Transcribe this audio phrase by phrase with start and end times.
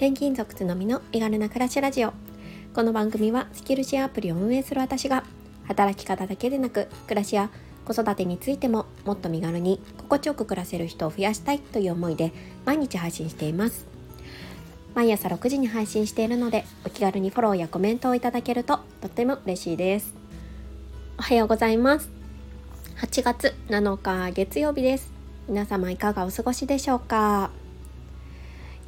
[0.00, 2.14] 転勤族つのみの身軽な暮らしラジオ。
[2.72, 5.24] この番組はスキルシェアアプリを運営する私が
[5.64, 7.50] 働き方だけでなく暮らしや
[7.84, 12.32] 子育てについてももっと身軽に心地よく暮らせる人を増やしたいという思いで
[12.64, 13.84] 毎日配信しています。
[14.94, 20.14] 毎朝6時に配信しているのでお気軽にフォローやコメントをいただけるととっても嬉しいです。
[21.18, 22.08] おはようございます。
[23.02, 25.12] 8月7日月曜日です。
[25.46, 27.50] 皆様いかがお過ごしでしょうか？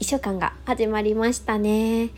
[0.02, 2.10] 1週間が始まりましたね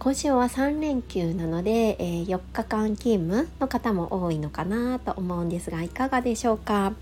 [0.00, 6.94] 今週は3連休なので、えー、4日間勤務の方も多いのかなと思うんですがいかがでしょうか？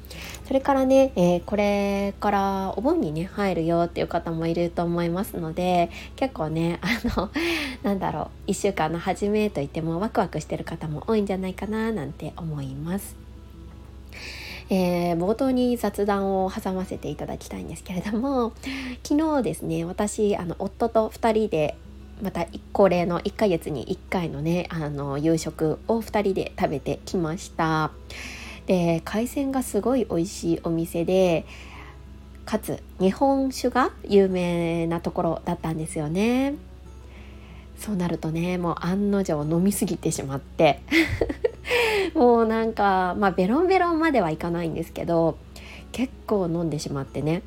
[0.47, 7.30] それからね、えー、これからお盆にね入るよっていう方もいると思いますので結構ね あの
[7.83, 13.16] なんだろう1週間の初めといってもワクワクしてる方も多いんじゃないかななんて思います。
[14.70, 18.52] えー、冒頭に雑談を挟ませていただきたいんですけれども
[19.02, 21.77] 昨日ですね私あの夫と2人で
[22.22, 27.91] また恒例の1ヶ月に1回のねあの夕食を2人で食べてきました。
[28.67, 31.44] で海鮮がすごい美味しいお店で
[32.44, 36.55] かつ日本酒が有名なところだったんですよね。
[37.81, 40.81] そうなるとねもう案の定飲みすぎてしまって。
[42.14, 45.39] もうなんかまあベロンベロンまではいかないんですけど
[45.92, 47.42] 結構飲んでしまってね。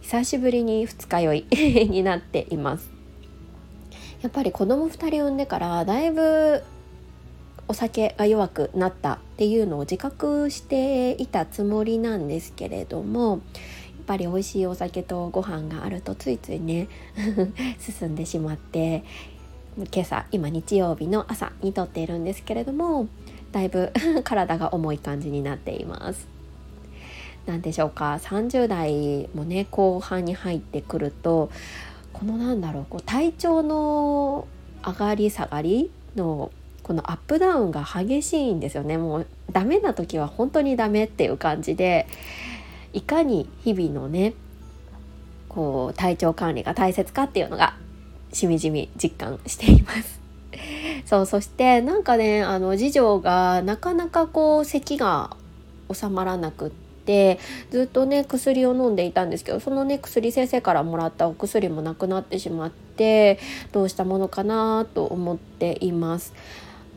[0.00, 1.46] 久しぶりに二日酔い
[1.90, 2.88] になっています。
[4.22, 6.62] やっぱり子供2人産んでからだいぶ
[7.68, 13.40] お酒が弱くなったっていうのを自覚していたつもりなんですけれどもやっ
[14.06, 16.88] ぱり美味しいお酒とご飯があるとついついね
[17.78, 19.04] 進んでしまって
[19.86, 23.06] 今朝今日曜日の朝に撮っているんですけれども
[23.52, 23.92] だいぶ
[24.24, 26.26] 体が重い感じになっています。
[27.46, 31.50] 何でしょうか？30代もね後半に入ってくると
[32.12, 34.46] このなんだろうこう体調の
[34.84, 36.50] 上がり下がりの
[36.82, 42.06] このアップダウンが激しいんですよねもうダメな時は本当にダメっていう感じで
[42.92, 44.34] いかに日々のね
[45.48, 47.76] こう体調管理が大切かっていうのが
[48.32, 50.18] しみじみ実感しています。
[51.06, 55.36] そうそしてなんかねあの次女がなかなかこう咳が
[55.92, 57.38] 収まらなくってて
[57.70, 63.38] ずっとね薬を飲んでいたんですけどそのね薬先生からもらったお薬もなくなってしまって
[63.72, 66.34] どうしたものかなと思っています。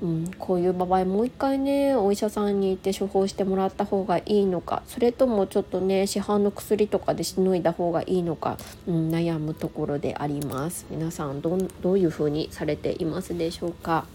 [0.02, 8.58] うん、こういう場合もう一回ねお医者さんに行って処方してもらった方がいいのかそれともちょっとね市販の薬とかでしのいだ方がいいのか、
[8.88, 14.06] うん、悩むところであります皆さんどどういう風にされていますでしょうか？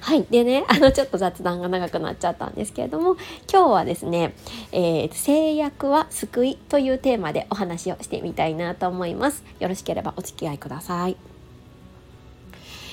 [0.00, 0.24] はい。
[0.24, 3.16] でね、あの、ちょっと雑談が長くなっちゃったんですけれども、
[3.50, 4.34] 今日はですね、
[4.70, 9.44] えー、制約は救いというテーマでお話をしてみたいなと思います。
[9.60, 11.31] よろしければお付き合いください。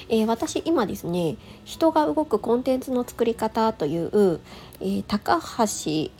[0.09, 4.39] えー、私今ですね人が動くコンテンツの作り方という、
[4.81, 6.11] えー、高橋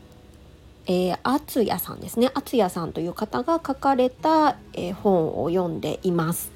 [0.91, 6.51] えー、厚也さんですね厚也さんという方が書かれた、えー、本を読んでいます。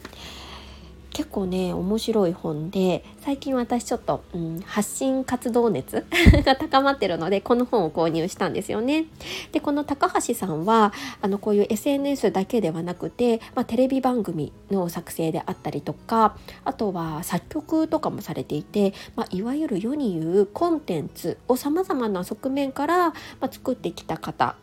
[1.14, 6.06] 結構ね面白い本で最近私ちょっと、うん、発信活動熱
[6.44, 9.06] が高まってるのでこの本を購入したんですよね。
[9.52, 10.92] でこの高橋さんは
[11.22, 16.36] あのこういう SNS だけではなくて、まあ、テレビ番組の作成であったりとか
[16.66, 24.56] あとは作曲とかもされていて、まあ、いわゆる世に言うコンテンツをさまざまな側面から、まあ、作ってきた方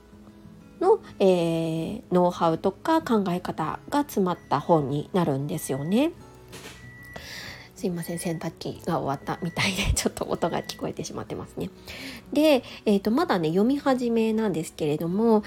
[0.80, 6.12] の、えー、ノウハウとか考え方が詰まった本になるんですよね。
[7.80, 11.70] すいません洗濯機が終わったみたいで ちょっと音が聞こえてしまってますね。
[12.30, 15.42] で、えーと、まだね読み始めなんですけれども、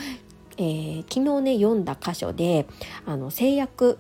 [0.58, 2.66] えー、昨日ね読んだ箇所で
[3.06, 4.00] あの制約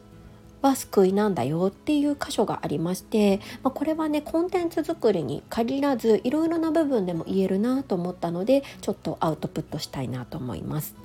[0.64, 11.03] は救いなんだよっていう箇所がありまして、まあ、これはねコンテンツ作りに限らずいろいろな部分でも言えるなと思ったのでちょっとアウトプットしたいなと思います。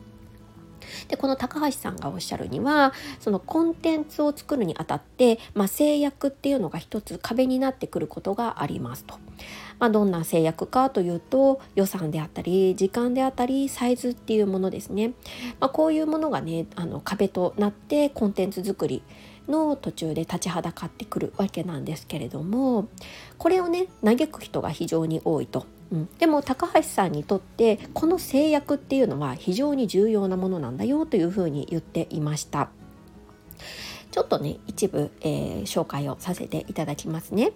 [1.08, 9.16] でこの高橋さんがおっしゃるにはそのコンテンツを作るにあたって、まあ、制約っていうのが一つ壁になってくることがありますと。
[9.78, 15.12] まあ、どんな制約かというと予算であったり時間であったりサイズっていうものですね。
[15.60, 19.02] まあ、こういうものがねあの壁となってコンテンツ作り
[19.48, 22.88] の途中で立ちはだかってくるわけなんですけれども
[23.38, 25.66] これをね嘆く人が非常に多いと。
[25.90, 32.68] うん、でも高橋さんにとってこの制約っていうのは非常に重要なものなんだよというふうに言っていました。
[34.10, 37.52] ちょっとね一部、えー、紹介をさせていただきますね。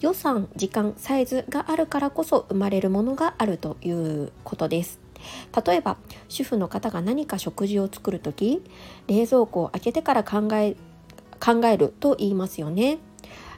[0.00, 5.00] 予算時間サイズがあるからこそ生まれるものがあるということです。
[5.66, 5.96] 例えば
[6.28, 8.62] 主婦の方が何か食事を作る時
[9.06, 10.76] 冷蔵庫を開けてから考え
[11.40, 12.98] 考えると言いますよね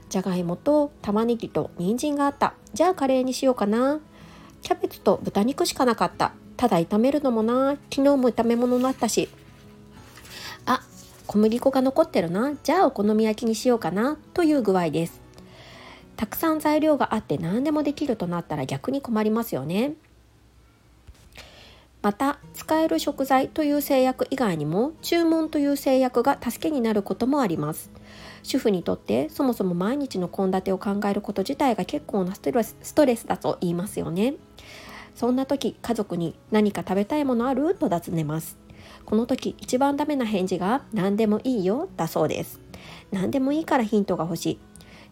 [0.08, 2.54] じゃがいもと玉ねぎと人参があった。
[2.74, 4.00] じゃあカレーにしようかな。
[4.62, 6.32] キャベツと豚肉しかなかった。
[6.56, 7.76] ただ炒めるのもな。
[7.92, 9.28] 昨日も炒め物だったし。
[10.64, 10.82] あ
[11.26, 12.54] 小麦粉が残ってるな。
[12.62, 14.16] じゃあお好み焼きにしようかな。
[14.32, 15.20] という具合です。
[16.16, 19.94] たくさん材料があって何でもできるとなったら逆に困りますよね。
[22.06, 27.90] また使える食材という制約以外にも注文という制約が助けになることもあります。
[28.44, 34.34] 主婦にとってそもそも毎日の献立を考えること自体が結構なストレスストレスだと言いますよね。
[35.16, 37.74] そんな時家族に何か食べたいものある？
[37.74, 38.56] と尋ねます。
[39.04, 42.60] この時一番ダメな返事が何でもいいよだそうです。
[43.10, 44.58] 何でもいいからヒントが欲しい。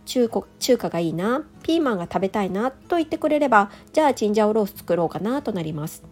[0.06, 6.04] 中華中華がいいなピーマンが食べたいなと言ってくれればじゃあチンジャオロース作ろうかなとなります。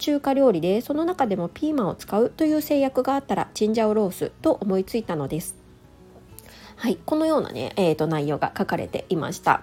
[0.00, 5.54] 中華料理でその中でもピーマンを使うという制約があったらチンジャオロースと思いついたのです。
[6.74, 9.62] はいこのようなね、えーと、内容が書かれていました。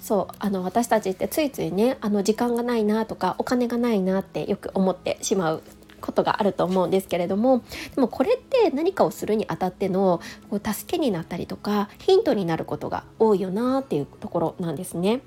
[0.00, 5.62] そうあの私たちってついついねあの時間がないなとかお金がないなってよく思ってしまう
[6.00, 7.62] ことがあると思うんですけれども
[7.94, 15.20] でもこれって何かをするにあたってのこう助けになったりとかヒントになることが多いよなっていうところなんですね。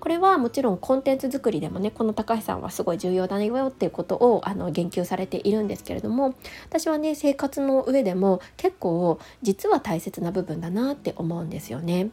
[0.00, 6.34] これはもちろんコンテンツ作りでもねこの高橋さんはすごい重要だよっていうことをあの言及されているんですけれども
[6.66, 12.10] 私はね生活の上でも結構実は大切な部分だなって思うんですよね。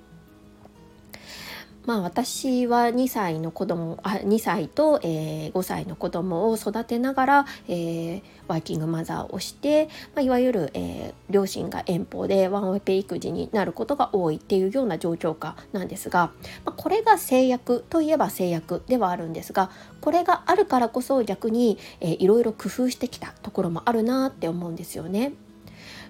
[1.86, 16.32] まあ、私は2歳の子供あ2歳と、えー、5歳の子供を育てながら、えー、ワーキングマザーをして、まあ、いわゆる、えー、両親が遠方でワンオペ育児になることが多いっていうような状況下なんですが、
[16.66, 19.70] まあ、これが制約といえば制約ではあるんですが
[20.02, 25.34] これがあるからこそ逆に、えー、いろいろ工夫してきたところもあるなって思うんですよね。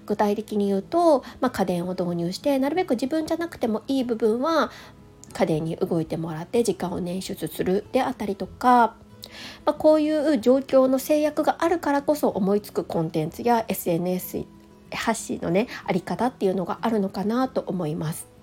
[0.05, 4.71] 具体的に言うと、まあ、家電を導入してなるべく自分じゃなくてもいい部分は
[5.35, 8.95] 家電に動いてもらって時間を捻出するであったりとか、
[9.65, 14.45] まあ、こういう状況の制約があるからこそ思いつくコンテンツや SNS
[14.93, 18.34] 発信のねあり方っていうのがあるのかなと思います。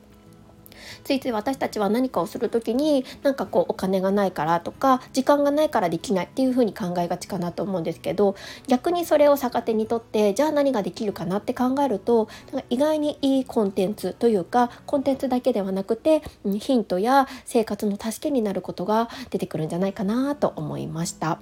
[1.05, 8.37] ついつい私たちは何かをする時になんかこうお金がないからとか時間がないからできないっていうふうに考えがちかなと思うんですけど
[8.69, 21.39] 逆にそれを逆手にとってじゃあ何ができるかなって考えるとなんか意外にいいコンテンツというかコンテンツだけではなくてヒントや生活の助けになることが出てくるんじゃないかなと思いました。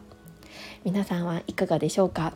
[0.84, 2.32] 皆さんはいかがでしょうか？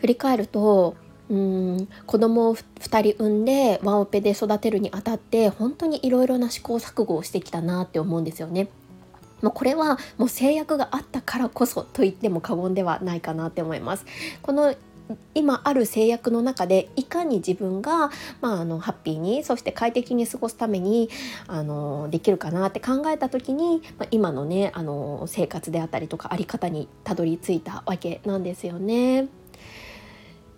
[0.00, 0.94] 振り返ると
[1.28, 8.68] うん子供を2人産んでワンオペで育てるにあたって本当にいろいろな試行錯誤をしてきたなって思うんですよね。
[9.42, 14.06] もうこれはもう制約があったからこそと言っても過言ではないかなって思います。
[14.42, 14.74] この
[15.34, 21.10] 今ある制約の中でいかに自分が、まあ、あのハッピーにそして快適に過ごすために
[21.46, 29.28] あのできるかなって考えた時に、まあ、今のねあの生活であったりとかあり方にたどり着いたわけなんですよね。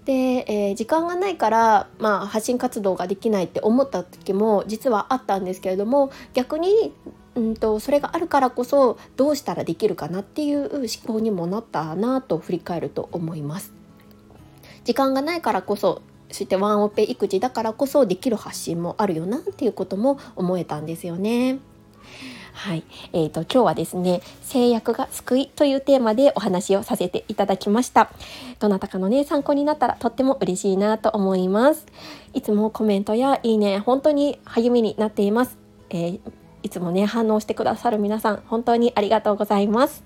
[0.09, 6.95] で、えー、時間がないから、まあ、発信活動ができないって思った時も実はあったんですけれども逆に
[7.35, 13.75] うんとそれがあるからこそどうしたらできるかなっていう思考にもなったなと振り返ると思います。
[14.85, 21.59] 時間がないからこそそしてワンオペ育児だからこそできる発信もあるよなっていうことも思えたんですよね。
[22.59, 28.11] はい、えーと、今日はですね制約が救いというテーマでお話をさせていただきました。
[28.59, 31.87] どなたかのね参考になったらとっても嬉しいなと思います。
[32.35, 35.57] いつもコメントやいいね本当に励みになっています、
[35.91, 36.21] えー、
[36.65, 40.03] いつもね反応してくださる皆さん本当にありがとうございます。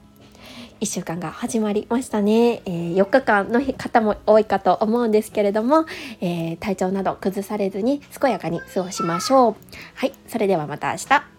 [0.82, 5.86] 1週間が始まりましたね、えー、4日間の方も多いかと思うんですけれども、
[6.20, 9.56] えー、体調など崩されずに健やかに過ごしましょう。
[9.94, 10.12] はい。
[10.26, 11.31] それではまた明日。